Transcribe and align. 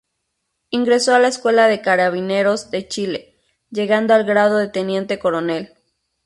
Ingresó 0.71 1.13
a 1.13 1.19
la 1.19 1.27
Escuela 1.27 1.67
de 1.67 1.81
Carabineros 1.81 2.71
de 2.71 2.87
Chile, 2.87 3.35
llegando 3.69 4.15
al 4.15 4.23
grado 4.25 4.57
de 4.57 4.67
Teniente 4.67 5.19
Coronel. 5.19 5.75